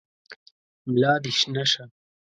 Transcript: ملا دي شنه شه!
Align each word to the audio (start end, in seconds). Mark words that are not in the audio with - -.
ملا 0.91 1.13
دي 1.23 1.31
شنه 1.39 1.63
شه! 1.71 1.83